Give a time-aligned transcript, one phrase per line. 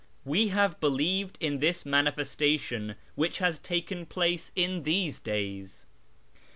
[0.25, 5.85] We have believed in this' manifestation' which has taken place in these days.